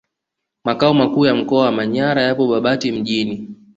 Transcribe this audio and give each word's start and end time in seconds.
Makao 0.63 0.93
makuu 0.93 1.25
ya 1.25 1.35
mkoa 1.35 1.65
wa 1.65 1.71
Manyara 1.71 2.21
yapo 2.21 2.47
Babati 2.47 2.91
Mjini 2.91 3.49